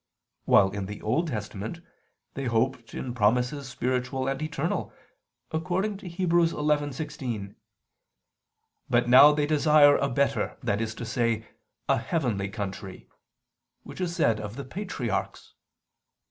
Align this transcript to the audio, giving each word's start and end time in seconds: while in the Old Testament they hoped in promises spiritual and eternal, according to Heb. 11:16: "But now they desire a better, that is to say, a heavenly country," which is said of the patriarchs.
while 0.45 0.71
in 0.71 0.87
the 0.87 0.99
Old 1.03 1.27
Testament 1.27 1.79
they 2.33 2.45
hoped 2.45 2.95
in 2.95 3.13
promises 3.13 3.69
spiritual 3.69 4.27
and 4.27 4.41
eternal, 4.41 4.91
according 5.51 5.97
to 5.97 6.09
Heb. 6.09 6.31
11:16: 6.31 7.53
"But 8.89 9.07
now 9.07 9.31
they 9.31 9.45
desire 9.45 9.97
a 9.97 10.09
better, 10.09 10.57
that 10.63 10.81
is 10.81 10.95
to 10.95 11.05
say, 11.05 11.45
a 11.87 11.97
heavenly 11.99 12.49
country," 12.49 13.07
which 13.83 14.01
is 14.01 14.15
said 14.15 14.39
of 14.39 14.55
the 14.55 14.65
patriarchs. 14.65 15.53